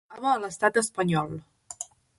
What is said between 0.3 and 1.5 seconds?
l'Estat espanyol.